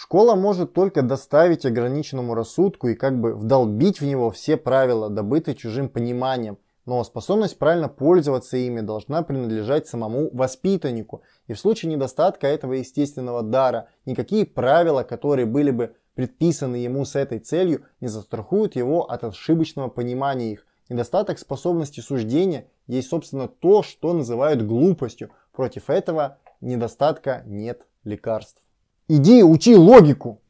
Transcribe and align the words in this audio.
Школа 0.00 0.36
может 0.36 0.74
только 0.74 1.02
доставить 1.02 1.66
ограниченному 1.66 2.34
рассудку 2.34 2.86
и 2.86 2.94
как 2.94 3.20
бы 3.20 3.34
вдолбить 3.34 4.00
в 4.00 4.04
него 4.04 4.30
все 4.30 4.56
правила, 4.56 5.10
добытые 5.10 5.56
чужим 5.56 5.88
пониманием, 5.88 6.56
но 6.86 7.02
способность 7.02 7.58
правильно 7.58 7.88
пользоваться 7.88 8.56
ими 8.56 8.80
должна 8.80 9.22
принадлежать 9.22 9.88
самому 9.88 10.30
воспитаннику. 10.32 11.22
И 11.48 11.52
в 11.52 11.58
случае 11.58 11.90
недостатка 11.90 12.46
этого 12.46 12.74
естественного 12.74 13.42
дара, 13.42 13.88
никакие 14.06 14.46
правила, 14.46 15.02
которые 15.02 15.46
были 15.46 15.72
бы 15.72 15.96
предписаны 16.14 16.76
ему 16.76 17.04
с 17.04 17.16
этой 17.16 17.40
целью, 17.40 17.82
не 18.00 18.06
застрахуют 18.06 18.76
его 18.76 19.10
от 19.10 19.24
ошибочного 19.24 19.88
понимания 19.88 20.52
их. 20.52 20.64
Недостаток 20.88 21.40
способности 21.40 21.98
суждения 21.98 22.68
есть, 22.86 23.08
собственно, 23.08 23.48
то, 23.48 23.82
что 23.82 24.12
называют 24.12 24.64
глупостью. 24.64 25.30
Против 25.50 25.90
этого 25.90 26.38
недостатка 26.60 27.42
нет 27.46 27.84
лекарств. 28.04 28.62
Иди 29.10 29.42
учи 29.42 29.74
логику! 29.74 30.42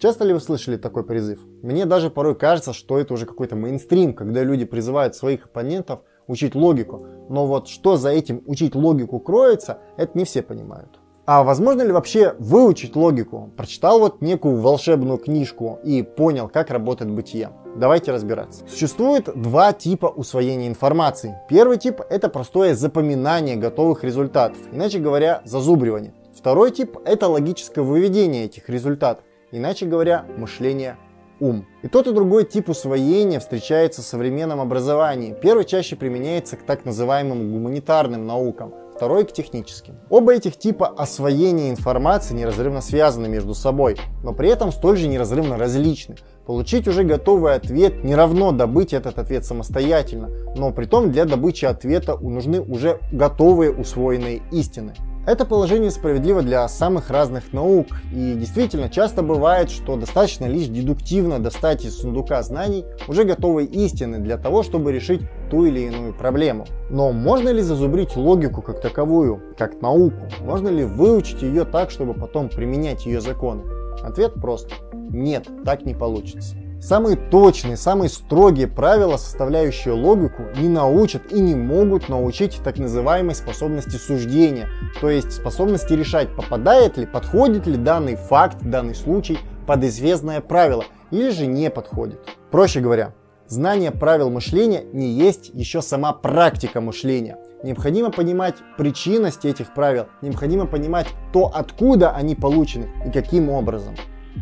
Часто 0.00 0.24
ли 0.24 0.32
вы 0.32 0.40
слышали 0.40 0.76
такой 0.76 1.04
призыв? 1.04 1.38
Мне 1.62 1.86
даже 1.86 2.10
порой 2.10 2.34
кажется, 2.34 2.72
что 2.72 2.98
это 2.98 3.14
уже 3.14 3.24
какой-то 3.24 3.54
мейнстрим, 3.54 4.14
когда 4.14 4.42
люди 4.42 4.64
призывают 4.64 5.14
своих 5.14 5.44
оппонентов 5.44 6.00
учить 6.26 6.56
логику. 6.56 7.06
Но 7.28 7.46
вот 7.46 7.68
что 7.68 7.96
за 7.96 8.08
этим 8.08 8.42
учить 8.46 8.74
логику 8.74 9.20
кроется, 9.20 9.78
это 9.96 10.18
не 10.18 10.24
все 10.24 10.42
понимают. 10.42 10.98
А 11.24 11.44
возможно 11.44 11.82
ли 11.82 11.92
вообще 11.92 12.34
выучить 12.40 12.96
логику? 12.96 13.52
Прочитал 13.56 14.00
вот 14.00 14.20
некую 14.20 14.56
волшебную 14.56 15.18
книжку 15.18 15.78
и 15.84 16.02
понял, 16.02 16.48
как 16.48 16.70
работает 16.70 17.12
бытие. 17.12 17.50
Давайте 17.76 18.10
разбираться. 18.10 18.64
Существует 18.68 19.28
два 19.40 19.72
типа 19.72 20.06
усвоения 20.06 20.66
информации. 20.66 21.38
Первый 21.48 21.78
тип 21.78 22.00
это 22.10 22.28
простое 22.28 22.74
запоминание 22.74 23.54
готовых 23.54 24.02
результатов, 24.02 24.58
иначе 24.72 24.98
говоря, 24.98 25.42
зазубривание. 25.44 26.12
Второй 26.36 26.70
тип 26.70 26.98
это 27.04 27.28
логическое 27.28 27.82
выведение 27.82 28.44
этих 28.44 28.68
результатов 28.68 29.24
иначе 29.56 29.86
говоря, 29.86 30.24
мышление 30.36 30.96
ум. 31.40 31.66
И 31.82 31.88
тот 31.88 32.06
и 32.06 32.12
другой 32.12 32.44
тип 32.44 32.68
усвоения 32.68 33.40
встречается 33.40 34.02
в 34.02 34.04
современном 34.04 34.60
образовании. 34.60 35.34
Первый 35.40 35.64
чаще 35.64 35.96
применяется 35.96 36.56
к 36.56 36.62
так 36.62 36.84
называемым 36.84 37.52
гуманитарным 37.52 38.26
наукам, 38.26 38.72
второй 38.94 39.24
к 39.24 39.32
техническим. 39.32 39.98
Оба 40.10 40.34
этих 40.34 40.56
типа 40.56 40.86
освоения 40.86 41.70
информации 41.70 42.34
неразрывно 42.34 42.80
связаны 42.80 43.28
между 43.28 43.54
собой, 43.54 43.96
но 44.22 44.32
при 44.32 44.48
этом 44.48 44.72
столь 44.72 44.96
же 44.96 45.08
неразрывно 45.08 45.58
различны. 45.58 46.16
Получить 46.46 46.86
уже 46.88 47.04
готовый 47.04 47.54
ответ 47.54 48.04
не 48.04 48.14
равно 48.14 48.52
добыть 48.52 48.92
этот 48.92 49.18
ответ 49.18 49.44
самостоятельно, 49.44 50.28
но 50.56 50.72
при 50.72 50.84
том 50.84 51.10
для 51.10 51.24
добычи 51.24 51.64
ответа 51.64 52.16
нужны 52.16 52.60
уже 52.60 53.00
готовые 53.12 53.72
усвоенные 53.72 54.42
истины. 54.52 54.94
Это 55.26 55.46
положение 55.46 55.90
справедливо 55.90 56.42
для 56.42 56.68
самых 56.68 57.08
разных 57.08 57.54
наук, 57.54 57.86
и 58.12 58.34
действительно 58.34 58.90
часто 58.90 59.22
бывает, 59.22 59.70
что 59.70 59.96
достаточно 59.96 60.44
лишь 60.44 60.66
дедуктивно 60.66 61.38
достать 61.38 61.86
из 61.86 61.96
сундука 61.96 62.42
знаний 62.42 62.84
уже 63.08 63.24
готовые 63.24 63.66
истины 63.66 64.18
для 64.18 64.36
того, 64.36 64.62
чтобы 64.62 64.92
решить 64.92 65.22
ту 65.50 65.64
или 65.64 65.80
иную 65.80 66.12
проблему. 66.12 66.66
Но 66.90 67.12
можно 67.12 67.48
ли 67.48 67.62
зазубрить 67.62 68.16
логику 68.16 68.60
как 68.60 68.82
таковую, 68.82 69.40
как 69.56 69.80
науку? 69.80 70.28
Можно 70.42 70.68
ли 70.68 70.84
выучить 70.84 71.40
ее 71.40 71.64
так, 71.64 71.90
чтобы 71.90 72.12
потом 72.12 72.50
применять 72.50 73.06
ее 73.06 73.22
законы? 73.22 73.62
Ответ 74.02 74.34
прост. 74.34 74.68
Нет, 74.92 75.48
так 75.64 75.86
не 75.86 75.94
получится. 75.94 76.54
Самые 76.84 77.16
точные, 77.16 77.78
самые 77.78 78.10
строгие 78.10 78.66
правила, 78.66 79.16
составляющие 79.16 79.94
логику, 79.94 80.42
не 80.58 80.68
научат 80.68 81.32
и 81.32 81.40
не 81.40 81.54
могут 81.54 82.10
научить 82.10 82.60
так 82.62 82.76
называемой 82.76 83.34
способности 83.34 83.96
суждения, 83.96 84.68
то 85.00 85.08
есть 85.08 85.32
способности 85.32 85.94
решать, 85.94 86.36
попадает 86.36 86.98
ли, 86.98 87.06
подходит 87.06 87.66
ли 87.66 87.78
данный 87.78 88.16
факт, 88.16 88.58
данный 88.60 88.94
случай 88.94 89.38
под 89.66 89.82
известное 89.84 90.42
правило 90.42 90.84
или 91.10 91.30
же 91.30 91.46
не 91.46 91.70
подходит. 91.70 92.20
Проще 92.50 92.80
говоря, 92.80 93.14
знание 93.48 93.90
правил 93.90 94.28
мышления 94.28 94.84
не 94.92 95.08
есть 95.08 95.52
еще 95.54 95.80
сама 95.80 96.12
практика 96.12 96.82
мышления. 96.82 97.38
Необходимо 97.62 98.10
понимать 98.10 98.56
причинность 98.76 99.46
этих 99.46 99.72
правил, 99.72 100.08
необходимо 100.20 100.66
понимать 100.66 101.06
то, 101.32 101.46
откуда 101.46 102.10
они 102.10 102.34
получены 102.34 102.90
и 103.06 103.10
каким 103.10 103.48
образом. 103.48 103.94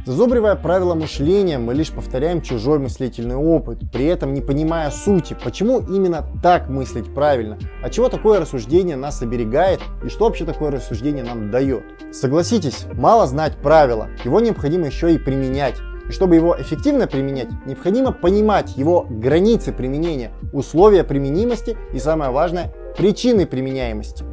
Зазубривая 0.07 0.57
правила 0.57 0.95
мышления, 0.95 1.59
мы 1.59 1.75
лишь 1.75 1.93
повторяем 1.93 2.41
чужой 2.41 2.79
мыслительный 2.79 3.37
опыт, 3.37 3.79
при 3.93 4.07
этом 4.07 4.33
не 4.33 4.41
понимая 4.41 4.91
сути, 4.91 5.37
почему 5.45 5.81
именно 5.81 6.27
так 6.43 6.69
мыслить 6.69 7.15
правильно, 7.15 7.59
от 7.85 7.93
чего 7.93 8.09
такое 8.09 8.41
рассуждение 8.41 8.97
нас 8.97 9.21
оберегает 9.21 9.81
и 10.03 10.09
что 10.09 10.25
вообще 10.25 10.47
такое 10.47 10.71
рассуждение 10.71 11.23
нам 11.23 11.51
дает. 11.51 11.85
Согласитесь, 12.11 12.87
мало 12.95 13.27
знать 13.27 13.57
правила, 13.59 14.09
его 14.25 14.41
необходимо 14.41 14.87
еще 14.87 15.15
и 15.15 15.19
применять. 15.19 15.77
И 16.09 16.13
чтобы 16.13 16.37
его 16.37 16.57
эффективно 16.59 17.07
применять, 17.07 17.49
необходимо 17.67 18.13
понимать 18.13 18.77
его 18.77 19.07
границы 19.09 19.73
применения, 19.73 20.33
условия 20.53 21.05
применимости 21.05 21.77
и 21.93 21.99
самое 21.99 22.31
важное, 22.31 22.73
причины 22.97 23.47
применяемости. 23.47 24.25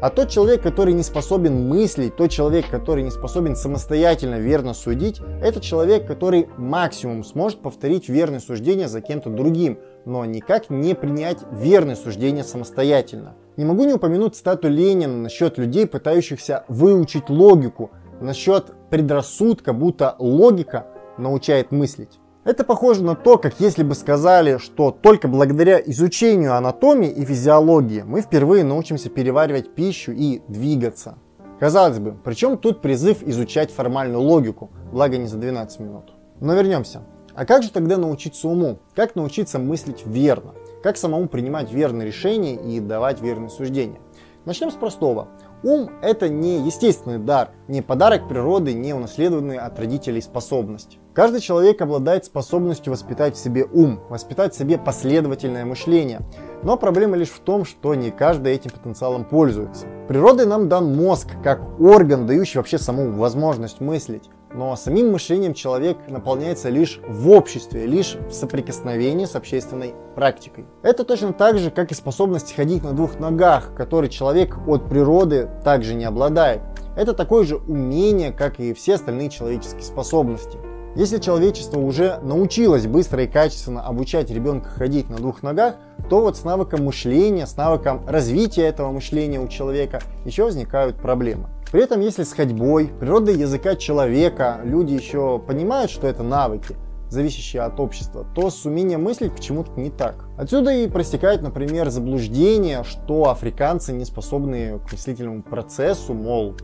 А 0.00 0.10
тот 0.10 0.28
человек, 0.28 0.62
который 0.62 0.94
не 0.94 1.02
способен 1.02 1.68
мыслить, 1.68 2.14
тот 2.14 2.30
человек, 2.30 2.70
который 2.70 3.02
не 3.02 3.10
способен 3.10 3.56
самостоятельно 3.56 4.36
верно 4.36 4.72
судить, 4.72 5.20
это 5.42 5.60
человек, 5.60 6.06
который 6.06 6.48
максимум 6.56 7.24
сможет 7.24 7.60
повторить 7.62 8.08
верное 8.08 8.38
суждение 8.38 8.86
за 8.86 9.00
кем-то 9.00 9.28
другим, 9.28 9.80
но 10.04 10.24
никак 10.24 10.70
не 10.70 10.94
принять 10.94 11.38
верное 11.50 11.96
суждение 11.96 12.44
самостоятельно. 12.44 13.34
Не 13.56 13.64
могу 13.64 13.84
не 13.86 13.94
упомянуть 13.94 14.36
стату 14.36 14.68
Ленина 14.68 15.16
насчет 15.16 15.58
людей, 15.58 15.84
пытающихся 15.84 16.64
выучить 16.68 17.28
логику, 17.28 17.90
насчет 18.20 18.66
предрассудка, 18.90 19.72
будто 19.72 20.14
логика 20.20 20.86
научает 21.18 21.72
мыслить. 21.72 22.20
Это 22.44 22.64
похоже 22.64 23.02
на 23.02 23.14
то, 23.14 23.36
как 23.36 23.60
если 23.60 23.82
бы 23.82 23.94
сказали, 23.94 24.58
что 24.58 24.90
только 24.90 25.28
благодаря 25.28 25.78
изучению 25.84 26.54
анатомии 26.54 27.10
и 27.10 27.24
физиологии 27.24 28.02
мы 28.02 28.22
впервые 28.22 28.64
научимся 28.64 29.10
переваривать 29.10 29.74
пищу 29.74 30.12
и 30.12 30.40
двигаться. 30.48 31.18
Казалось 31.58 31.98
бы, 31.98 32.16
причем 32.24 32.56
тут 32.56 32.80
призыв 32.80 33.22
изучать 33.22 33.72
формальную 33.72 34.22
логику, 34.22 34.70
благо 34.92 35.18
не 35.18 35.26
за 35.26 35.36
12 35.36 35.80
минут. 35.80 36.12
Но 36.40 36.54
вернемся. 36.54 37.02
А 37.34 37.44
как 37.44 37.62
же 37.64 37.70
тогда 37.70 37.96
научиться 37.96 38.48
уму? 38.48 38.78
Как 38.94 39.16
научиться 39.16 39.58
мыслить 39.58 40.06
верно? 40.06 40.54
Как 40.82 40.96
самому 40.96 41.28
принимать 41.28 41.72
верные 41.72 42.06
решения 42.06 42.54
и 42.54 42.78
давать 42.78 43.20
верные 43.20 43.50
суждения? 43.50 43.98
Начнем 44.44 44.70
с 44.70 44.74
простого. 44.74 45.28
Ум– 45.64 45.90
это 46.02 46.28
не 46.28 46.64
естественный 46.64 47.18
дар, 47.18 47.50
не 47.66 47.82
подарок 47.82 48.28
природы, 48.28 48.74
не 48.74 48.94
унаследованные 48.94 49.58
от 49.58 49.76
родителей 49.80 50.22
способность. 50.22 50.98
Каждый 51.14 51.40
человек 51.40 51.82
обладает 51.82 52.24
способностью 52.24 52.92
воспитать 52.92 53.34
в 53.34 53.40
себе 53.40 53.64
ум, 53.64 53.98
воспитать 54.08 54.54
в 54.54 54.58
себе 54.58 54.78
последовательное 54.78 55.64
мышление. 55.64 56.20
Но 56.62 56.76
проблема 56.76 57.16
лишь 57.16 57.30
в 57.30 57.40
том, 57.40 57.64
что 57.64 57.96
не 57.96 58.12
каждый 58.12 58.52
этим 58.52 58.70
потенциалом 58.70 59.24
пользуется. 59.24 59.86
Природой 60.06 60.46
нам 60.46 60.68
дан 60.68 60.94
мозг, 60.94 61.26
как 61.42 61.60
орган, 61.80 62.28
дающий 62.28 62.58
вообще 62.58 62.78
саму 62.78 63.10
возможность 63.10 63.80
мыслить. 63.80 64.30
Но 64.54 64.74
самим 64.76 65.12
мышлением 65.12 65.54
человек 65.54 65.98
наполняется 66.08 66.70
лишь 66.70 67.00
в 67.06 67.30
обществе, 67.30 67.86
лишь 67.86 68.14
в 68.14 68.32
соприкосновении 68.32 69.26
с 69.26 69.36
общественной 69.36 69.94
практикой. 70.14 70.64
Это 70.82 71.04
точно 71.04 71.32
так 71.32 71.58
же, 71.58 71.70
как 71.70 71.92
и 71.92 71.94
способность 71.94 72.54
ходить 72.54 72.82
на 72.82 72.92
двух 72.92 73.18
ногах, 73.18 73.74
которой 73.76 74.08
человек 74.08 74.56
от 74.66 74.88
природы 74.88 75.50
также 75.64 75.94
не 75.94 76.04
обладает. 76.04 76.62
Это 76.96 77.12
такое 77.12 77.44
же 77.44 77.56
умение, 77.56 78.32
как 78.32 78.58
и 78.58 78.72
все 78.72 78.94
остальные 78.94 79.30
человеческие 79.30 79.82
способности. 79.82 80.58
Если 80.96 81.18
человечество 81.18 81.78
уже 81.78 82.18
научилось 82.22 82.86
быстро 82.86 83.22
и 83.22 83.28
качественно 83.28 83.86
обучать 83.86 84.30
ребенка 84.30 84.70
ходить 84.70 85.08
на 85.10 85.18
двух 85.18 85.42
ногах, 85.44 85.76
то 86.08 86.22
вот 86.22 86.36
с 86.36 86.42
навыком 86.42 86.84
мышления, 86.84 87.46
с 87.46 87.56
навыком 87.56 88.04
развития 88.08 88.62
этого 88.62 88.90
мышления 88.90 89.38
у 89.38 89.46
человека 89.46 90.00
еще 90.24 90.44
возникают 90.44 90.96
проблемы. 90.96 91.50
При 91.70 91.82
этом, 91.82 92.00
если 92.00 92.22
с 92.22 92.32
ходьбой, 92.32 92.90
природой 92.98 93.36
языка 93.36 93.76
человека 93.76 94.60
люди 94.64 94.94
еще 94.94 95.38
понимают, 95.38 95.90
что 95.90 96.06
это 96.06 96.22
навыки, 96.22 96.76
зависящие 97.10 97.60
от 97.62 97.78
общества, 97.78 98.26
то 98.34 98.48
с 98.48 98.64
умением 98.64 99.02
мыслить 99.02 99.32
почему-то 99.32 99.78
не 99.78 99.90
так. 99.90 100.24
Отсюда 100.38 100.72
и 100.72 100.88
простекает, 100.88 101.42
например, 101.42 101.90
заблуждение, 101.90 102.84
что 102.84 103.28
африканцы 103.30 103.92
не 103.92 104.06
способны 104.06 104.78
к 104.78 104.92
мыслительному 104.92 105.42
процессу, 105.42 106.14
мол, 106.14 106.54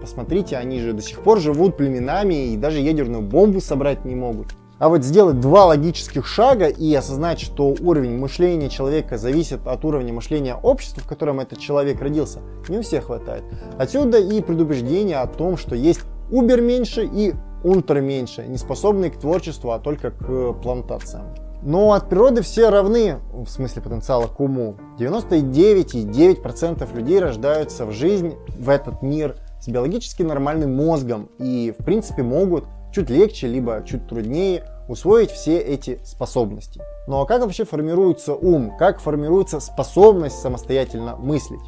посмотрите, 0.00 0.58
они 0.58 0.80
же 0.80 0.92
до 0.92 1.00
сих 1.00 1.20
пор 1.20 1.40
живут 1.40 1.78
племенами 1.78 2.52
и 2.52 2.56
даже 2.56 2.80
ядерную 2.80 3.22
бомбу 3.22 3.60
собрать 3.60 4.04
не 4.04 4.14
могут. 4.14 4.48
А 4.82 4.88
вот 4.88 5.04
сделать 5.04 5.38
два 5.38 5.66
логических 5.66 6.26
шага 6.26 6.66
и 6.66 6.92
осознать, 6.92 7.38
что 7.38 7.68
уровень 7.68 8.18
мышления 8.18 8.68
человека 8.68 9.16
зависит 9.16 9.64
от 9.64 9.84
уровня 9.84 10.12
мышления 10.12 10.56
общества, 10.56 11.00
в 11.04 11.06
котором 11.06 11.38
этот 11.38 11.60
человек 11.60 12.00
родился, 12.02 12.40
не 12.68 12.78
у 12.78 12.82
всех 12.82 13.04
хватает. 13.04 13.44
Отсюда 13.78 14.18
и 14.18 14.40
предубеждение 14.40 15.18
о 15.18 15.28
том, 15.28 15.56
что 15.56 15.76
есть 15.76 16.00
убер 16.32 16.60
меньше 16.62 17.04
и 17.04 17.32
ультра 17.62 18.00
меньше, 18.00 18.44
не 18.44 18.58
способные 18.58 19.12
к 19.12 19.20
творчеству, 19.20 19.70
а 19.70 19.78
только 19.78 20.10
к 20.10 20.52
плантациям. 20.54 21.26
Но 21.62 21.92
от 21.92 22.08
природы 22.08 22.42
все 22.42 22.68
равны, 22.68 23.18
в 23.32 23.46
смысле 23.46 23.82
потенциала 23.82 24.26
к 24.26 24.40
уму. 24.40 24.74
99,9% 24.98 26.96
людей 26.96 27.20
рождаются 27.20 27.86
в 27.86 27.92
жизнь, 27.92 28.34
в 28.58 28.68
этот 28.68 29.00
мир, 29.00 29.36
с 29.60 29.68
биологически 29.68 30.24
нормальным 30.24 30.74
мозгом 30.74 31.28
и, 31.38 31.72
в 31.78 31.84
принципе, 31.84 32.24
могут 32.24 32.64
чуть 32.92 33.10
легче, 33.10 33.46
либо 33.48 33.82
чуть 33.86 34.06
труднее 34.06 34.64
усвоить 34.92 35.30
все 35.30 35.58
эти 35.58 35.98
способности. 36.04 36.80
Ну 37.06 37.20
а 37.20 37.26
как 37.26 37.40
вообще 37.40 37.64
формируется 37.64 38.34
ум? 38.34 38.76
Как 38.78 39.00
формируется 39.00 39.58
способность 39.58 40.38
самостоятельно 40.38 41.16
мыслить? 41.16 41.62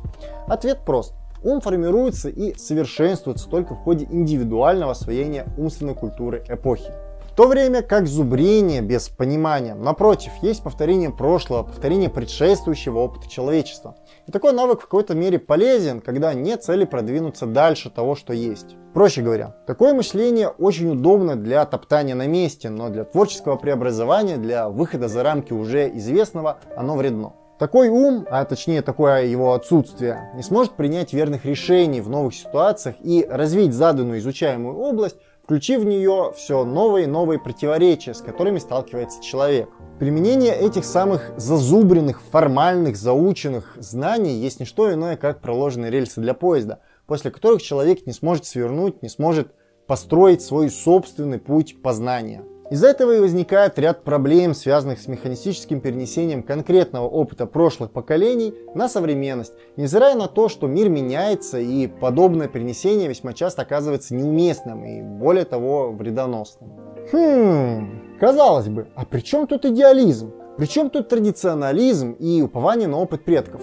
Ответ 0.47 0.81
прост. 0.85 1.15
Ум 1.43 1.61
формируется 1.61 2.29
и 2.29 2.57
совершенствуется 2.57 3.49
только 3.49 3.75
в 3.75 3.79
ходе 3.79 4.07
индивидуального 4.11 4.93
освоения 4.93 5.47
умственной 5.57 5.95
культуры 5.95 6.45
эпохи. 6.49 6.93
То 7.37 7.49
время 7.49 7.83
как 7.83 8.07
зубрение 8.07 8.81
без 8.81 9.09
понимания, 9.09 9.75
напротив, 9.75 10.31
есть 10.41 10.63
повторение 10.63 11.11
прошлого, 11.11 11.65
повторение 11.65 12.09
предшествующего 12.09 13.01
опыта 13.01 13.29
человечества. 13.29 13.97
И 14.29 14.31
такой 14.31 14.53
навык 14.53 14.79
в 14.79 14.83
какой-то 14.83 15.17
мере 15.17 15.41
полезен, 15.41 16.01
когда 16.01 16.33
нет 16.33 16.63
цели 16.63 16.85
продвинуться 16.85 17.47
дальше 17.47 17.91
того, 17.91 18.15
что 18.15 18.33
есть. 18.33 18.77
Проще 18.93 19.23
говоря, 19.23 19.57
такое 19.67 19.95
мышление 19.95 20.47
очень 20.47 20.93
удобно 20.93 21.35
для 21.35 21.65
топтания 21.67 22.15
на 22.15 22.29
месте, 22.29 22.71
но 22.71 22.89
для 22.89 23.03
творческого 23.03 23.57
преобразования, 23.57 24.37
для 24.37 24.69
выхода 24.69 25.09
за 25.09 25.25
рамки 25.25 25.53
уже 25.53 25.89
известного, 25.97 26.59
оно 26.77 26.95
вредно. 26.95 27.33
Такой 27.59 27.89
ум, 27.89 28.27
а 28.31 28.45
точнее 28.45 28.83
такое 28.83 29.27
его 29.27 29.55
отсутствие, 29.55 30.31
не 30.37 30.43
сможет 30.43 30.75
принять 30.75 31.13
верных 31.13 31.45
решений 31.45 32.01
в 32.01 32.09
новых 32.09 32.35
ситуациях 32.35 32.95
и 33.01 33.27
развить 33.29 33.73
заданную 33.73 34.21
изучаемую 34.21 34.77
область 34.77 35.17
включив 35.45 35.83
в 35.83 35.85
нее 35.85 36.33
все 36.35 36.65
новые 36.65 37.05
и 37.05 37.09
новые 37.09 37.39
противоречия, 37.39 38.15
с 38.15 38.23
которыми 38.23 38.59
сталкивается 38.59 39.23
человек. 39.23 39.69
Применение 39.99 40.55
этих 40.55 40.85
самых 40.85 41.33
зазубренных, 41.37 42.23
формальных, 42.23 42.97
заученных 42.97 43.77
знаний 43.77 44.39
есть 44.39 44.59
не 44.59 44.67
что 44.67 44.93
иное, 44.93 45.17
как 45.17 45.43
проложенные 45.43 45.91
рельсы 45.91 46.21
для 46.21 46.33
поезда, 46.33 46.81
после 47.07 47.31
которых 47.31 47.63
человек 47.63 48.07
не 48.07 48.13
сможет 48.13 48.47
свернуть, 48.47 49.03
не 49.03 49.11
сможет 49.11 49.53
построить 49.87 50.41
свой 50.41 50.71
собственный 50.71 51.39
путь 51.39 51.83
познания. 51.83 52.43
Из-за 52.71 52.89
этого 52.89 53.17
и 53.17 53.21
возникает 53.21 53.79
ряд 53.79 54.05
проблем, 54.05 54.55
связанных 54.55 54.99
с 54.99 55.07
механистическим 55.07 55.81
перенесением 55.81 56.43
конкретного 56.43 57.07
опыта 57.07 57.47
прошлых 57.47 57.91
поколений 57.91 58.55
на 58.75 58.89
современность, 58.89 59.53
невзирая 59.77 60.15
на 60.15 60.29
то, 60.29 60.49
что 60.49 60.67
мир 60.67 60.89
меняется 60.89 61.59
и 61.59 61.87
подобное 61.87 62.49
перенесение 62.49 63.07
весьма 63.07 63.35
часто 63.35 63.63
оказывается 63.63 64.15
неуместным 64.15 64.85
и, 64.85 65.03
более 65.03 65.45
того, 65.45 65.93
вредоносным. 65.93 66.73
Хм, 67.13 68.19
казалось 68.19 68.69
бы, 68.69 68.89
а 68.95 69.05
при 69.05 69.21
чем 69.21 69.47
тут 69.47 69.67
идеализм? 69.67 70.33
При 70.57 70.67
чем 70.67 70.89
тут 70.89 71.09
традиционализм 71.09 72.13
и 72.13 72.41
упование 72.41 72.89
на 72.89 72.99
опыт 72.99 73.25
предков? 73.25 73.61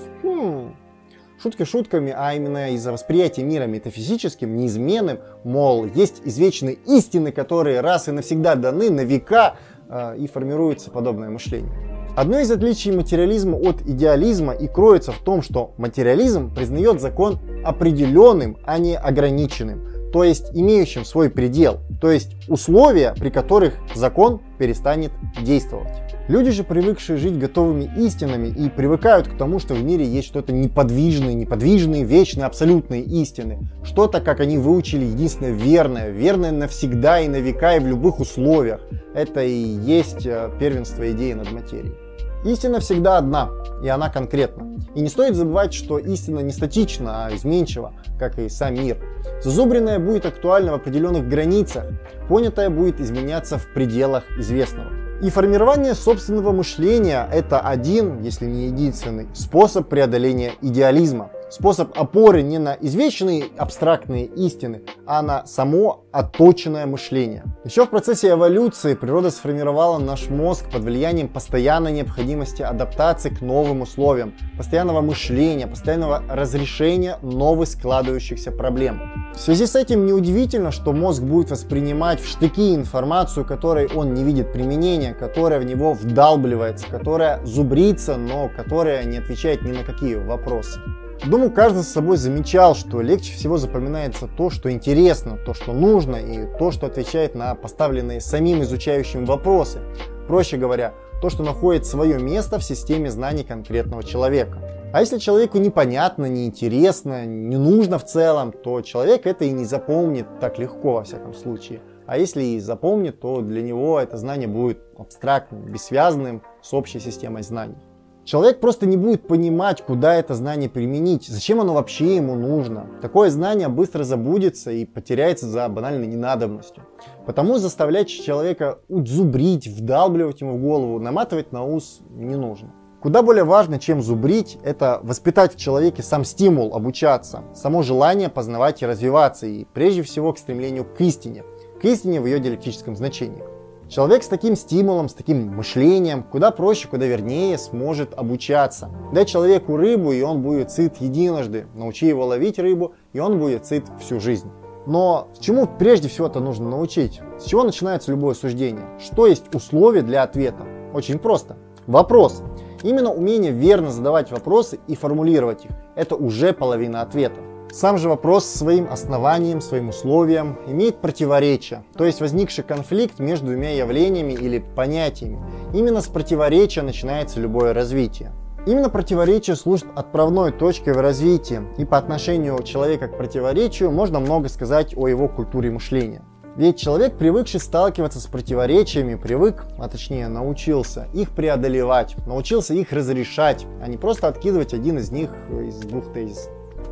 Шутки 1.42 1.64
шутками, 1.64 2.14
а 2.16 2.36
именно 2.36 2.70
из-за 2.74 2.92
восприятия 2.92 3.42
мира 3.42 3.64
метафизическим, 3.64 4.56
неизменным, 4.56 5.22
мол, 5.44 5.86
есть 5.86 6.22
извечные 6.24 6.76
истины, 6.86 7.32
которые 7.32 7.82
раз 7.82 8.08
и 8.08 8.12
навсегда 8.12 8.54
даны 8.54 8.92
на 8.92 9.02
века, 9.02 9.56
э, 9.90 10.18
и 10.20 10.28
формируется 10.28 10.92
подобное 10.92 11.32
мышление. 11.32 11.72
Одно 12.16 12.38
из 12.38 12.52
отличий 12.52 12.92
материализма 12.92 13.56
от 13.56 13.82
идеализма 13.82 14.54
и 14.54 14.68
кроется 14.68 15.12
в 15.12 15.18
том, 15.18 15.42
что 15.42 15.74
материализм 15.78 16.54
признает 16.54 17.02
закон 17.02 17.40
определенным, 17.66 18.58
а 18.64 18.78
не 18.78 18.96
ограниченным 18.96 19.88
то 20.12 20.24
есть 20.24 20.52
имеющим 20.54 21.06
свой 21.06 21.30
предел, 21.30 21.80
то 22.00 22.12
есть 22.12 22.36
условия, 22.48 23.13
при 23.18 23.30
которых 23.30 23.75
закон 23.96 24.42
перестанет 24.58 25.12
действовать. 25.42 25.88
Люди 26.28 26.52
же, 26.52 26.63
привыкшие 26.63 27.18
жить 27.18 27.38
готовыми 27.38 27.92
истинами 27.98 28.48
и 28.48 28.69
привыкают 28.69 29.28
к 29.28 29.38
тому, 29.38 29.60
что 29.60 29.74
в 29.74 29.84
мире 29.84 30.06
есть 30.06 30.28
что-то 30.28 30.54
неподвижное, 30.54 31.34
неподвижные, 31.34 32.04
вечные, 32.04 32.46
абсолютные 32.46 33.02
истины. 33.02 33.68
Что-то, 33.84 34.22
как 34.22 34.40
они 34.40 34.58
выучили, 34.58 35.04
единственное 35.04 35.52
верное, 35.52 36.10
верное 36.10 36.52
навсегда 36.52 37.19
и 37.19 37.28
на 37.28 37.38
века 37.38 37.75
и 37.75 37.80
в 37.80 37.88
любых 37.88 38.19
условиях. 38.19 38.81
Это 39.13 39.44
и 39.44 39.52
есть 39.52 40.25
э, 40.25 40.52
первенство 40.60 41.12
идеи 41.12 41.34
над 41.34 41.52
материей. 41.52 41.96
Истина 42.44 42.80
всегда 42.80 43.18
одна, 43.18 43.52
и 43.84 43.88
она 43.88 44.10
конкретна. 44.10 44.80
И 44.96 45.02
не 45.02 45.10
стоит 45.10 45.36
забывать, 45.36 45.76
что 45.76 46.00
истина 46.00 46.40
не 46.40 46.52
статична, 46.52 47.28
а 47.28 47.36
изменчива, 47.36 47.94
как 48.18 48.40
и 48.40 48.50
сам 48.50 48.74
мир. 48.74 48.98
Зазубренное 49.44 50.00
будет 50.00 50.26
актуально 50.26 50.72
в 50.72 50.76
определенных 50.76 51.30
границах, 51.30 51.86
понятое 52.28 52.72
будет 52.72 53.00
изменяться 53.00 53.60
в 53.60 53.68
пределах 53.74 54.24
известного. 54.40 54.90
И 55.22 55.30
формирование 55.30 55.94
собственного 55.94 56.52
мышления– 56.52 57.30
это 57.32 57.60
один, 57.60 58.24
если 58.24 58.48
не 58.48 58.66
единственный, 58.66 59.28
способ 59.34 59.88
преодоления 59.88 60.54
идеализма– 60.62 61.30
способ 61.51 61.98
опоры 62.00 62.42
не 62.42 62.57
на 62.57 62.74
извечные 62.74 63.45
абстрактные 63.57 64.25
истины, 64.25 64.83
а 65.06 65.21
на 65.21 65.45
само 65.45 66.06
отточенное 66.12 66.86
мышление. 66.86 67.44
Еще 67.65 67.86
в 67.86 67.89
процессе 67.89 68.31
эволюции 68.31 68.95
природа 68.95 69.30
сформировала 69.31 70.00
наш 70.00 70.30
мозг 70.30 70.65
под 70.71 70.83
влиянием 70.83 71.27
постоянной 71.27 71.92
необходимости 71.92 72.62
адаптации 72.62 73.30
к 73.30 73.42
новым 73.42 73.81
условиям, 73.81 74.33
постоянного 74.57 75.01
мышления, 75.01 75.68
постоянного 75.68 76.24
разрешения 76.30 77.18
новых 77.21 77.68
складывающихся 77.68 78.51
проблем. 78.51 79.01
В 79.36 79.39
связи 79.39 79.65
с 79.65 79.75
этим 79.75 80.06
неудивительно, 80.06 80.71
что 80.71 80.94
мозг 80.94 81.21
будет 81.21 81.51
воспринимать 81.51 82.21
в 82.21 82.27
штыки 82.27 82.74
информацию, 82.74 83.45
которой 83.45 83.88
он 83.94 84.13
не 84.13 84.24
видит 84.24 84.53
применения, 84.53 85.13
которая 85.13 85.59
в 85.59 85.65
него 85.65 85.94
вдалбливается, 85.94 86.88
которая 86.89 87.45
зубрится, 87.45 88.15
но 88.15 88.50
которая 88.50 89.03
не 89.03 89.18
отвечает 89.18 89.63
ни 89.63 89.71
на 89.71 89.83
какие 89.83 90.15
вопросы. 90.15 90.80
Думаю, 91.26 91.52
каждый 91.52 91.84
с 91.84 91.88
собой 91.88 92.18
замечал, 92.18 92.74
что 92.74 93.00
легче 93.00 93.34
всего 93.34 93.58
запоминается 93.58 94.28
то, 94.28 94.50
что 94.50 94.72
интересно, 94.72 95.38
то, 95.38 95.54
что 95.54 95.72
нужно 95.72 96.16
и 96.16 96.48
то, 96.58 96.72
что 96.72 96.88
отвечает 96.88 97.36
на 97.36 97.54
поставленные 97.54 98.20
самим 98.22 98.64
изучающим 98.64 99.26
вопросы. 99.26 99.82
Проще 100.28 100.58
говоря, 100.58 100.96
то, 101.22 101.30
что 101.30 101.44
находит 101.44 101.86
свое 101.86 102.18
место 102.18 102.58
в 102.58 102.64
системе 102.64 103.12
знаний 103.12 103.44
конкретного 103.44 104.04
человека. 104.04 104.58
А 104.94 105.02
если 105.02 105.20
человеку 105.20 105.60
непонятно, 105.60 106.26
неинтересно, 106.26 107.28
не 107.28 107.56
нужно 107.56 108.00
в 108.00 108.06
целом, 108.06 108.52
то 108.52 108.82
человек 108.82 109.28
это 109.28 109.46
и 109.46 109.52
не 109.52 109.66
запомнит 109.66 110.26
так 110.40 110.58
легко 110.58 110.94
во 110.94 111.04
всяком 111.04 111.36
случае. 111.36 111.82
А 112.08 112.18
если 112.18 112.44
и 112.44 112.60
запомнит, 112.60 113.20
то 113.20 113.42
для 113.42 113.62
него 113.62 114.00
это 114.00 114.18
знание 114.18 114.48
будет 114.48 114.80
абстрактным, 114.98 115.62
бессвязанным 115.72 116.42
с 116.64 116.74
общей 116.74 117.00
системой 117.00 117.44
знаний. 117.44 117.78
Человек 118.24 118.60
просто 118.60 118.86
не 118.86 118.98
будет 118.98 119.28
понимать, 119.28 119.82
куда 119.82 120.14
это 120.16 120.36
знание 120.36 120.70
применить, 120.70 121.28
зачем 121.28 121.60
оно 121.60 121.74
вообще 121.74 122.18
ему 122.18 122.36
нужно. 122.36 122.86
Такое 123.02 123.32
знание 123.32 123.68
быстро 123.68 124.04
забудется 124.04 124.72
и 124.72 124.86
потеряется 124.86 125.48
за 125.48 125.68
банальной 125.68 126.06
ненадобностью. 126.06 126.84
Потому 127.25 127.58
заставлять 127.58 128.10
человека 128.10 128.80
зубрить, 128.90 129.68
вдалбливать 129.68 130.42
ему 130.42 130.58
в 130.58 130.62
голову, 130.62 131.00
наматывать 131.00 131.51
на 131.51 131.66
ус 131.66 132.01
не 132.12 132.36
нужно. 132.36 132.72
Куда 133.01 133.24
более 133.24 133.44
важно, 133.44 133.80
чем 133.80 134.04
зубрить, 134.04 134.60
это 134.63 135.00
воспитать 135.01 135.56
в 135.56 135.58
человеке 135.58 136.04
сам 136.04 136.24
стимул 136.24 136.75
обучаться, 136.75 137.42
само 137.56 137.82
желание 137.82 138.30
познавать 138.30 138.84
и 138.84 138.86
развиваться, 138.86 139.48
и 139.48 139.66
прежде 139.74 140.04
всего 140.04 140.32
к 140.34 140.38
стремлению 140.38 140.86
к 140.86 141.01
истине, 141.01 141.44
к 141.82 141.86
истине 141.86 142.22
в 142.22 142.28
ее 142.28 142.40
диалектическом 142.40 142.96
значении. 142.96 143.50
Человек 143.91 144.24
с 144.24 144.27
таким 144.29 144.55
стимулом, 144.55 145.10
с 145.10 145.13
таким 145.13 145.53
мышлением, 145.53 146.24
куда 146.24 146.51
проще, 146.51 146.88
куда 146.88 147.05
вернее 147.07 147.57
сможет 147.57 148.13
обучаться. 148.13 148.89
Дай 149.12 149.25
человеку 149.25 149.75
рыбу, 149.75 150.13
и 150.13 150.21
он 150.21 150.41
будет 150.41 150.71
сыт 150.71 150.95
единожды. 151.01 151.67
Научи 151.75 152.07
его 152.07 152.25
ловить 152.25 152.57
рыбу, 152.57 152.93
и 153.12 153.19
он 153.19 153.38
будет 153.38 153.65
сыт 153.65 153.83
всю 154.00 154.21
жизнь. 154.21 154.50
Но 154.88 155.27
чему 155.41 155.67
прежде 155.67 156.07
всего 156.07 156.27
это 156.27 156.39
нужно 156.39 156.69
научить? 156.69 157.19
С 157.38 157.43
чего 157.43 157.65
начинается 157.65 158.12
любое 158.12 158.33
суждение? 158.33 158.86
Что 158.98 159.27
есть 159.27 159.53
условие 159.53 160.03
для 160.03 160.24
ответа? 160.24 160.65
Очень 160.93 161.19
просто. 161.19 161.57
Вопрос. 161.86 162.43
Именно 162.83 163.12
умение 163.12 163.51
верно 163.51 163.91
задавать 163.91 164.31
вопросы 164.31 164.79
и 164.88 164.95
формулировать 164.95 165.65
их– 165.65 165.71
это 165.95 166.15
уже 166.15 166.53
половина 166.53 167.01
ответа. 167.01 167.41
Сам 167.72 167.98
же 167.98 168.10
вопрос 168.10 168.46
своим 168.46 168.92
основанием, 168.92 169.62
своим 169.62 169.90
условием 169.90 170.58
имеет 170.68 170.98
противоречие, 170.98 171.84
то 171.96 172.04
есть 172.04 172.20
возникший 172.20 172.66
конфликт 172.66 173.20
между 173.20 173.46
двумя 173.48 173.74
явлениями 173.74 174.34
или 174.34 174.60
понятиями. 174.60 175.40
Именно 175.74 176.01
с 176.01 176.08
противоречия 176.08 176.82
начинается 176.82 177.40
любое 177.40 177.74
развитие. 177.74 178.34
Именно 178.68 178.90
противоречие 178.90 179.56
служит 179.56 179.88
отправной 179.96 180.51
точкой 180.51 180.94
в 180.94 181.00
развитии, 181.00 181.62
и 181.78 181.86
по 181.86 181.98
отношению 181.98 182.62
человека 182.63 183.08
к 183.08 183.18
противоречию 183.18 183.90
можно 183.90 184.20
много 184.20 184.50
сказать 184.50 184.96
о 184.98 185.08
его 185.08 185.30
культуре 185.30 185.72
мышления. 185.72 186.24
Ведь 186.58 186.78
человек, 186.78 187.18
привыкший 187.18 187.62
сталкиваться 187.62 188.20
с 188.20 188.28
противоречиями, 188.28 189.16
привык, 189.16 189.66
а 189.78 189.88
точнее 189.88 190.28
научился 190.28 191.08
их 191.13 191.30
преодолевать, 191.30 192.18
научился 192.28 192.74
их 192.74 192.92
разрешать, 192.92 193.66
а 193.82 193.88
не 193.88 193.96
просто 193.96 194.28
откидывать 194.28 194.74
один 194.74 194.98
из 194.98 195.10
них 195.10 195.30
из 195.50 195.78
двух 195.78 196.12
тезисов. 196.12 196.51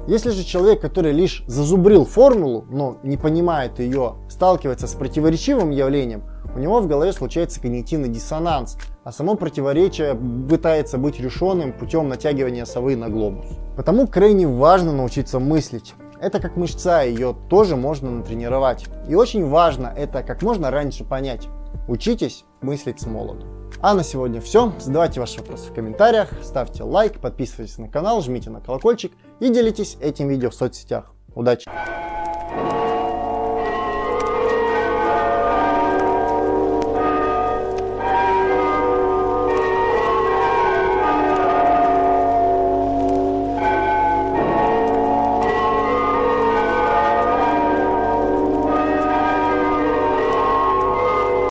Если 0.10 0.32
же 0.32 0.44
человек, 0.44 0.82
который 0.82 1.12
лишь 1.12 1.44
зазубрил 1.46 2.04
формулу, 2.04 2.66
но 2.72 2.98
не 3.04 3.16
понимает 3.16 3.78
ее, 3.78 4.16
сталкивается 4.28 4.88
с 4.88 4.96
противоречивым 4.96 5.70
явлением, 5.70 6.24
у 6.56 6.58
него 6.58 6.82
в 6.82 6.88
голове 6.88 7.14
случается 7.14 7.62
когнитивный 7.62 8.10
диссонанс, 8.10 8.76
а 9.04 9.12
само 9.12 9.36
противоречие 9.36 10.16
пытается 10.50 10.98
быть 10.98 11.20
решенным 11.20 11.74
путем 11.74 12.10
натягивания 12.10 12.66
совы 12.66 12.96
на 12.96 13.08
глобус. 13.08 13.46
Потому 13.78 14.08
крайне 14.08 14.48
важно 14.48 14.94
научиться 14.94 15.38
мыслить. 15.38 15.94
Это 16.20 16.40
как 16.40 16.58
мышца, 16.58 17.04
ее 17.04 17.36
тоже 17.48 17.76
можно 17.76 18.10
натренировать. 18.10 18.88
И 19.08 19.14
очень 19.14 19.48
важно 19.48 19.94
это 19.96 20.24
как 20.24 20.42
можно 20.42 20.72
раньше 20.72 21.04
понять. 21.04 21.50
Учитесь 21.90 22.46
мыслить 22.62 23.02
с 23.02 23.08
молоду. 23.08 23.48
А 23.82 23.96
на 23.96 24.04
сегодня 24.04 24.40
все. 24.42 24.72
Задавайте 24.80 25.20
ваши 25.20 25.40
вопросы 25.40 25.72
в 25.72 25.74
комментариях, 25.74 26.30
ставьте 26.44 26.84
лайк, 26.84 27.20
подписывайтесь 27.20 27.80
на 27.80 27.90
канал, 27.90 28.22
жмите 28.22 28.52
на 28.52 28.62
колокольчик 28.62 29.12
и 29.40 29.50
делитесь 29.50 29.98
этим 30.00 30.28
видео 30.28 30.52
в 30.52 30.54
соцсетях. 30.54 31.12
Удачи! 31.34 31.68